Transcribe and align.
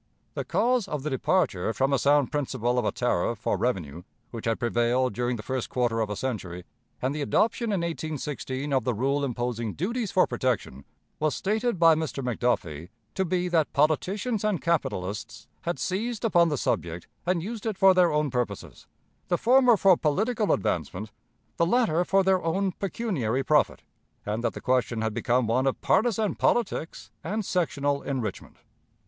The 0.33 0.43
cause 0.43 0.87
of 0.87 1.03
the 1.03 1.11
departure 1.11 1.73
from 1.73 1.93
a 1.93 1.99
sound 1.99 2.31
principle 2.31 2.79
of 2.79 2.85
a 2.85 2.91
tariff 2.91 3.37
for 3.37 3.55
revenue, 3.55 4.01
which 4.31 4.45
had 4.47 4.57
prevailed 4.59 5.13
during 5.13 5.35
the 5.35 5.43
first 5.43 5.69
quarter 5.69 5.99
of 5.99 6.09
a 6.09 6.15
century, 6.15 6.63
and 7.03 7.13
the 7.13 7.21
adoption 7.21 7.65
in 7.65 7.81
1816 7.81 8.73
of 8.73 8.83
the 8.83 8.95
rule 8.95 9.23
imposing 9.23 9.73
duties 9.75 10.11
for 10.11 10.25
protection, 10.25 10.85
was 11.19 11.35
stated 11.35 11.77
by 11.77 11.93
Mr. 11.93 12.23
McDuffie 12.23 12.89
to 13.13 13.23
be 13.23 13.47
that 13.49 13.71
politicians 13.73 14.43
and 14.43 14.59
capitalists 14.59 15.47
had 15.69 15.77
seized 15.77 16.25
upon 16.25 16.49
the 16.49 16.57
subject 16.57 17.07
and 17.27 17.43
used 17.43 17.67
it 17.67 17.77
for 17.77 17.93
their 17.93 18.11
own 18.11 18.31
purposes 18.31 18.87
the 19.27 19.37
former 19.37 19.77
for 19.77 19.95
political 19.95 20.51
advancement, 20.51 21.11
the 21.57 21.65
latter 21.67 22.03
for 22.03 22.23
their 22.23 22.41
own 22.41 22.71
pecuniary 22.71 23.43
profit 23.43 23.83
and 24.25 24.43
that 24.43 24.53
the 24.53 24.61
question 24.61 25.03
had 25.03 25.13
become 25.13 25.45
one 25.45 25.67
of 25.67 25.79
partisan 25.81 26.33
politics 26.33 27.11
and 27.23 27.45
sectional 27.45 28.01
enrichment. 28.01 28.57